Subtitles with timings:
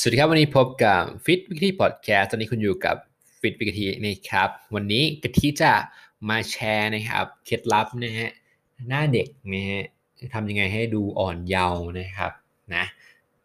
[0.00, 2.96] สวัสดีครับวันนี้พบกับฟิตวิก y พอดแคสต์ตอนนี้คุณอยู่กับ
[3.40, 5.72] ฟิตวิก y นะครับ วันนี้กะทิจะ
[6.28, 8.30] มาแชร์นะครับเคล็ดลับนะฮะ
[8.88, 9.84] หน้าเด็กนะฮะ
[10.34, 12.32] ทำยังไงให้ดูอ่อนเยาว์นะครับ
[12.74, 12.84] นะ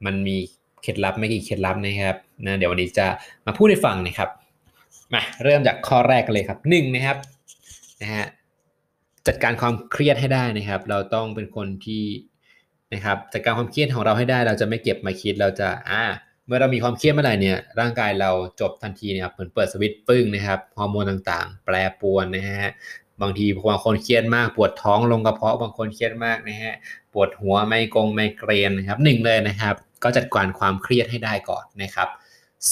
[0.06, 0.38] มันมี
[0.82, 3.08] เคล็ดลับไม่กี่เคล็ดลับนะครับนะเดี๋ยววันนี้จะ
[3.46, 4.30] มาพูดให้ฟังนะครับ
[5.14, 7.18] มาเริ่มจากข้อแรกกันเลยครับหนึ่งนะครับ
[8.02, 8.26] นะฮะ
[9.28, 12.04] จัดการความเครียดให้ได้นะครับ เราต้องเป็นคนที่
[12.94, 16.04] นะครับจัดการความเครียดของเราให้ได้ เราจะไม่เก็บมาคิดเราจะอ่า
[16.48, 22.72] เมื่อเรามีความเครียดเมื่อไหร่เนี่ยร่างกายเราจบทันทีนะครับเหมือนเปิดสวิตช์ปึ้งนะครับฮอร์โมนต่างๆ แปรปรวนนะฮะ
[23.22, 26.74] บางทีบางคนเครียดมากปวดท้องลงกระเพาะบางคนเครียดมากนะฮะ
[27.14, 32.08] ปวดหัวไมกงไมเกรนนะครับหนึ่งเลยนะครับ ก็จัดการความเครียดให้ได้ก่อนนะครับ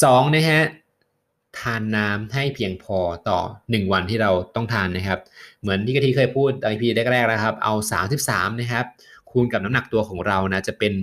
[0.04, 0.62] สองนะฮะ
[1.60, 5.20] ทานน้ำให้เพียงพอต่อ 1 วันที่เราต้องทานนะครับ
[5.62, 7.74] เหมือนที่กะทิเคยพูด EP แรกๆนะครับ เอา
[8.18, 8.86] 33 นะครับ
[9.32, 10.94] คูณกับน้ำหนักตัวของเรานะจะเป็น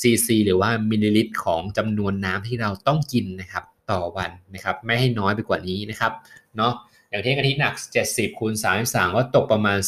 [0.00, 6.12] ซีซีหรือว่ามิลลิลิตรของจำนวนน้ำที่เราต้องกินนะครับต่อวันนะครับไม่ให้น้อยไปกว่านี้นะครับ
[6.56, 6.72] เนาะ
[7.10, 7.74] อย่างที่กะทิหนัก
[8.06, 8.52] 70คูณ
[8.84, 9.78] 33 ก็ตกประมาณ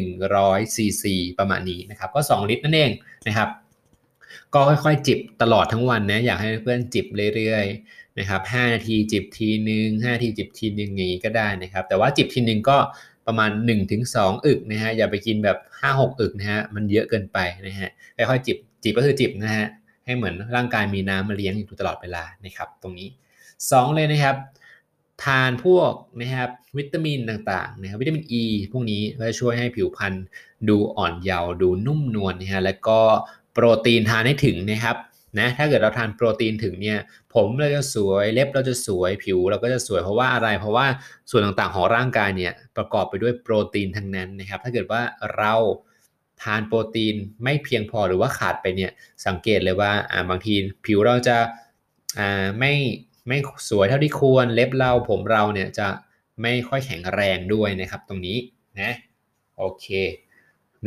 [0.00, 2.92] 2,100ซีซีประมาณนี้นะครับ ก็ 2 ลิตรนั่นเอง
[3.26, 3.48] นะครับ
[4.54, 12.78] ก็ค่อยๆจิบตลอดทั้งวันนะอยากให้เพื่อนจิบเรื่อยๆนะครับ5นาทีจิบทีนึง5นาทีจิบทีนึงอย่างนี้ก็ได้นะครับ แต่ว่าจิบทีนึงก็
[13.26, 13.50] ประมาณ
[13.98, 19.66] 1-2 อึกนะฮะอย่าไปกินแบบ 5-6 อึกนะฮะมันเยอะเกินไปนะฮะค่อยๆจิบจิบก็คือจิบนะฮะ
[20.04, 23.08] ให้เหมือนร่างกายมีน้ำมาเลี้ยงอยู่ตลอดเวลานะครับตรงนี้
[23.52, 24.36] 2 เลยนะครับ
[25.24, 30.12] ทานพวกนะครับวิตามินต่างๆนะครับวิตามินอ e, ีพวกนี้ก็จะช่วยให้ผิวพรรณ
[30.68, 33.00] ดูอ่อนเยาว์ดูนุ่มนวลนะฮะแล้วก็
[33.52, 34.96] โปรตีนทานให้ถึงนะครับ
[35.38, 36.98] นะถ้าเกิดเราทานโปรตีนถึงเนี่ย
[37.34, 40.86] ผมเราจะสวยเล็บเราจะสวยผิว เราก็จะสวยเพราะว่าอะไร เพราะว่า
[41.30, 45.02] ส่วนต่างๆของร่างกายเนี่ยประกอบไปด้วยโปรตีนทั้งนั้นนะครับ ถ้าเกิดว่า
[45.38, 45.54] เรา
[46.42, 47.14] ทานโปรตีน
[47.44, 48.90] ไม่เพียงพอหรือว่าขาดไปเนี่ย
[49.26, 50.54] สังเกตเลยว่าอ่าบางที
[50.86, 51.36] ผิวเราจะ
[52.18, 52.72] อ่าไม่
[53.28, 55.88] ไม่สวยเท่าที่ควรเล็บเราผมเราเนี่ยจะ
[56.42, 58.38] ไม่ค่อยแข็งแรงด้วยนะครับตรงนี้
[58.80, 58.92] นะ
[59.58, 59.86] โอเค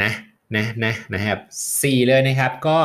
[0.02, 0.12] นะ
[0.56, 1.40] นะนะนะครับ
[1.74, 2.80] 4เลยนะครับก็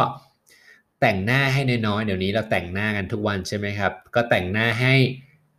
[1.04, 4.94] แต่งหน้าให้น้อยๆเดี๋ยวนี้เราแต่งหน้ากันทุกวันใช่ไหมครับ ก็แต่งหน้าให้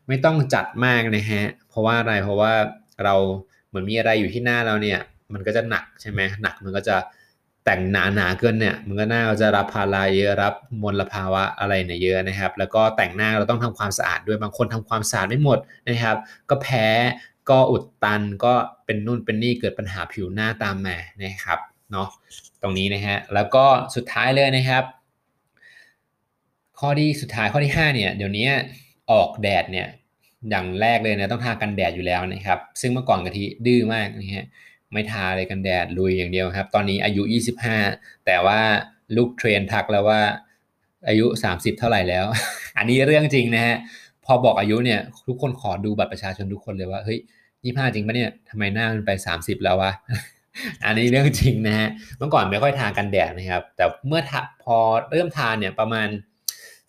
[0.07, 2.53] ไม่ต้องจัดมากนะฮะเพราะว่าอะไรเพราะว่า
[3.03, 3.15] เรา
[3.67, 4.99] เหมือนมีอะไรอยู่ที่หน้าเราเนี่ย
[5.33, 6.95] มันก็จะหนักใช่ไหมหนักมันก็จะ
[7.65, 16.17] แต่งหนาหนาเกินเนี่ยมันก็หน้าเราจะรับภาระเยอะรับมลภาวะอะไรเนี่ยเยอะนะครับ แล้วก็แต่งหน้าเราต้องทำความสะอาดด้วยบางคนทำความสะอาดไม่หมดนะครับ
[16.49, 16.87] ก็แพ้
[17.49, 18.53] ก็อุดตันก็
[18.85, 21.59] เป็นนู่นเป็นนี่เกิดปัญหาผิวหน้าตามมานะครับ
[21.91, 22.07] เนาะ
[22.61, 24.83] ตรงนี้นะฮะแล้วก็สุดท้ายเลยนะครับ
[26.79, 28.47] ข้อที่สุดท้ายข้อที่5เนี่ยเดี๋ยวนี้
[29.11, 29.87] ออกแดดเนี่ย
[30.49, 34.45] อย่างแรกเลยนะต้องทากันแดดอยู่แล้วนะครับ ซึ่งเมื่อก่อนกะทิดื้อมากนะฮะ
[34.93, 37.23] ไม่ทาเลยกันแดดลุยอย่างเดียวครับ ตอนนี้อายุ
[37.73, 38.59] 25 แต่ว่า
[39.17, 40.21] ลูกเทรนทักแล้วว่า
[41.07, 41.25] อายุ
[41.55, 42.25] 30 เท่าไหร่แล้ว
[42.77, 43.75] อันนี้เรื่องจริงนะฮะ
[44.25, 47.19] พอบอกอายุเนี่ยทุกคนขอดูบัตรประชาชนทุกคนเลยว่าเฮ้ย
[47.55, 49.91] 25จริงปะเนี่ยทำไมหน้ามันไป 30 แล้ววะ
[50.85, 51.87] อันนี้เรื่องจริงนะฮะ
[52.17, 54.21] เมื่อก่อนไม่ค่อยทากันแดดนะครับ แต่เมื่อ
[54.63, 54.77] พอ
[55.11, 56.07] เริ่มทาเนี่ยประมาณ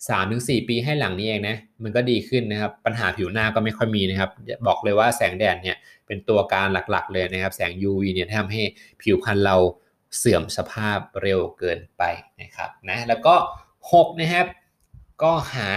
[0.05, 4.29] 3-4 ปีให้หลังนี้เองนะมันก็ดีขึ้นนะครับ ปัญหาผิวหน้าก็ไม่ค่อยมีนะครับ
[4.67, 5.77] บอกเลยว่าแสงแดดเนี่ย
[6.07, 8.61] เป็นตัวการหลักๆ เลยนะครับ แสง UV เนี่ยทำให้
[9.01, 9.55] ผิวพรรณเรา
[10.17, 12.03] เสื่อมสภาพเร็วเกินไป
[12.41, 13.35] นะครับนะแล้วก็
[13.81, 14.47] 6 นะครับ
[15.23, 15.69] ก็หา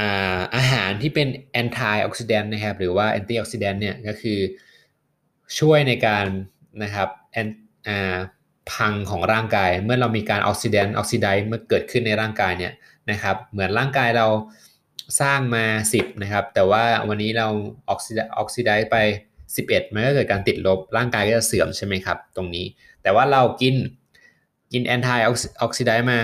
[0.00, 4.38] อาอาหารที่เป็น antioxidant นะครับ หรือว่า antioxidant เนี่ยก็คือ
[5.58, 6.26] ช่วยในการ
[6.82, 7.48] นะครับแอน
[7.88, 8.16] อ่า
[8.74, 12.72] พังของร่างกาย เมื่อเรามีการออกซิเดนต์ออกซิไดเมื่อเกิดขึ้นในร่างกายเนี่ย
[13.10, 14.26] นะครับ เหมือนร่างกายเรา
[15.20, 15.64] สร้างมา
[15.94, 17.48] 10นะครับ แต่ว่าวันนี้เรา
[17.88, 18.96] ออกซิออกซิไดไป
[19.46, 22.66] 11 มันก็เกิดการติดลบ ร่างกายก็จะเสื่อมใช่ไหมครับ ตรงนี้
[23.02, 23.74] แต่ว่าเรากิน
[24.72, 25.28] กินแอนตี้อ
[25.62, 26.18] อกซิไดมา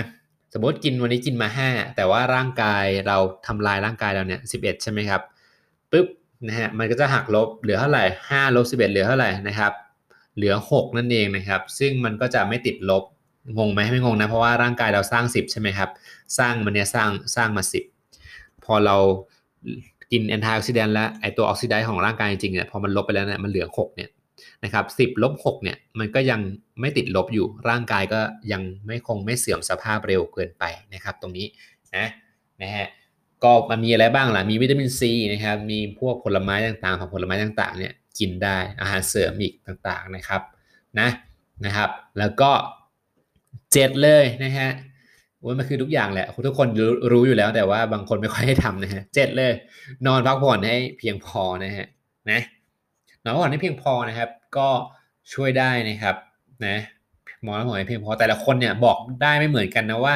[0.53, 5.21] สมมติกินวันนี้กินมา 5 แต่ว่าร่างกายเราทำลายร่างกายเราเนี่ย11 ใช่ไหมครับ
[5.91, 6.07] ปุ๊บ
[6.47, 9.71] นะฮะมันก็จะหักลบเหลือเท่าไหร่5ลบ11เหลือเท่าไหร่นะครับ
[10.37, 13.03] เหลือ 6 นั่นเองนะครับ ซึ่งมันก็จะไม่ติดลบ
[13.57, 15.89] งงไหมไม่งงนะเพราะว่าร่างกายเราสร้าง 10 ใช่ไหมครับ
[16.37, 17.63] สร้างมันเนี่ยสร้างสร้างมา
[18.13, 18.95] 10 พอเรา
[20.11, 24.09] กิน antioxidant แล้วไอตัว oxidize ของร่างกายจริงๆเนี่ยพอมันลบไปแล้วเนี่ยมันเหลือ 6 เนี่ย
[24.63, 26.39] นะครับสิบลบ6เนี่ยมันก็ยัง
[26.79, 28.19] ไม่ติดลบอยู่ร่างกายก็
[28.51, 30.63] ยังไม่คงไม่เสื่อมสภาพเร็วเกินไป
[30.93, 31.45] นะครับ ตรงนี้
[31.95, 32.07] นะ
[32.61, 32.87] นะฮะ
[33.43, 40.41] ก็มันมีอะไรบ้างล่ะมีวิตามินซีนะครับมีพวกผลไม้ต่างๆผักผลไม้ต่างๆเนี่ย กินได้อาหารเสริมอีกต่างๆนะครับ
[40.99, 41.09] นะ
[41.65, 42.51] นะครับ แล้วก็
[43.71, 44.69] เจ็ดเลยนะฮะ
[45.43, 46.67] ว่ามันคือทุกอย่างแหละทุกคน
[47.11, 49.53] รู้อยู่แล้วแต่ว่าบางคนไม่ค่อยให้ทำนะฮะเจ็ดเลย
[50.07, 51.87] นอนพักผ่อนให้เพียงพอนะฮะ
[52.31, 52.41] นะ
[53.23, 54.69] นอนพักผ่อนให้เพียงพอนะครับ ก็
[55.33, 56.15] ช่วยได้นะครับ
[56.65, 56.77] นะ
[57.43, 60.15] หมอนอนให้เพียงพอแต่ละคนเนี่ยบอกได้ไม่เหมือนกันนะว่า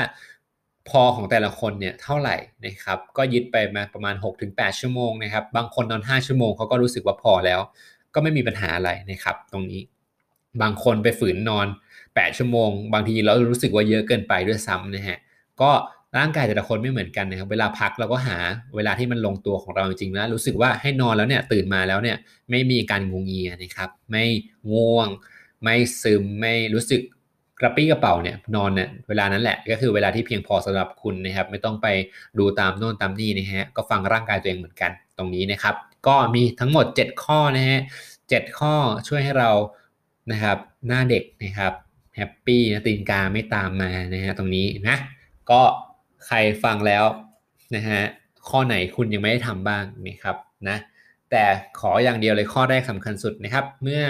[0.89, 2.35] พอของแต่ละคนเนี่ยเท่าไหร่
[2.65, 4.15] นะครับ ก็ยึดไปมาประมาณ
[4.47, 7.59] 6-8 ชั่วโมงนะครับ บางคนนอน 5 ชั่วโมงเขาก็รู้สึกว่าพอแล้ว
[8.13, 9.81] ก็ไม่มีปัญหาอะไรนะครับ ตรงนี้
[10.61, 11.67] บางคนไปฝืนนอน
[12.01, 15.17] 8 ชั่วโมง บางทีเรารู้สึกว่าเยอะเกินไปด้วยซ้ำนะฮะ
[15.61, 15.71] ก็
[16.17, 18.37] ร่างกายแต่ละคนไม่เหมือนกันนะครับ เวลาพักเราก็หา
[18.75, 22.17] เวลาที่มันลงตัวของเราจริงๆนะรู้สึกว่าให้นอนแล้วเนี่ยตื่นมาแล้วเนี่ย
[22.49, 24.25] ไม่มีการงงเงียนะครับ ไม่
[24.71, 25.09] ง่วง
[25.63, 27.01] ไม่ซึมไม่รู้สึก
[27.61, 31.87] กระปี้กระเป๋าเนี่ยนอนเนี่ยเวลานั้นแหละก็คือเวลาที่เพียงพอสำหรับคุณนะครับ ไม่ต้องไป
[32.39, 35.75] ดูตามโน่นตามนี่นะฮะก็ฟังร่างกายตัวเองเหมือนกันตรงนี้นะครับ
[36.07, 37.79] ก็มีทั้งหมด 7 ข้อนะฮะ
[38.19, 38.73] 7ข้อ
[39.07, 39.51] ช่วยให้เรา
[40.31, 41.73] นะครับหน้าเด็กนะครับ
[42.15, 44.97] แฮปปี้นะตีนกาไม่ตามมานะฮะตรงนี้นะ
[45.51, 45.61] ก็
[46.27, 47.05] ใครฟังแล้ว
[47.75, 48.01] นะฮะ
[48.49, 50.37] ข้อไหนคุณยังไม่ได้ทำบ้างนะครับ
[50.69, 50.77] นะ
[51.31, 51.43] แต่
[51.79, 54.01] ขออย่างเดียวเลยข้อแรกสำคัญสุดนะครับ เมื่อ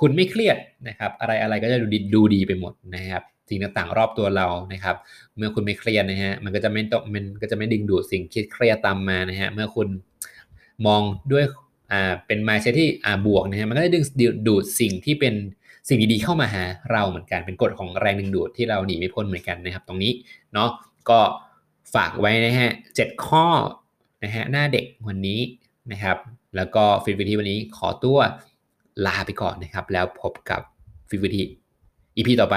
[0.00, 0.56] คุณไม่เครียด
[0.88, 4.96] นะครับ อะไรอะไรก็จะดูดีดูดีไปหมดนะครับสิ่งต่างๆ รอบตัวเรานะครับ
[5.36, 9.88] เมื่อคุณไม่เครียดนะฮะมันก็จะไม่ตกมันก็จะไม่ดึงดูดสิ่งคิดเครียดตามมานะฮะเมื่อคุณ
[10.86, 11.02] มอง
[11.32, 11.44] ด้วย
[11.92, 14.04] อ่าเป็นมาเชที่อ่าบวกนะฮะมันก็จะดึง
[14.48, 15.34] ดูดสิ่งที่เป็น
[15.88, 20.12] สิ่งดีๆเข้ามาหาเราเหมือนกันเป็นกฎของแรงดึงดูดที่เราหนีไม่พ้นเหมือนกันนะครับ ตรงนี้
[20.54, 20.70] เนาะ
[21.10, 21.20] ก็
[21.94, 23.46] ฝากไว้นะฮะเจ็ดข้อ
[24.24, 25.40] นะฮะหน้าเด็กวันนี้
[25.92, 26.16] นะครับ
[26.56, 28.18] แล้วก็ฟิตวิธีวันนี้ขอตัว
[29.06, 30.60] ลาไปก่อนนะครับ แล้วพบกับ
[31.08, 31.44] ฟิวิธี
[32.16, 32.56] อีพีต่อไป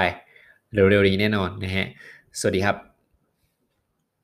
[0.72, 1.86] เร็วๆนี้แน่นอนนะฮะ
[2.40, 2.87] สวัสดีครับ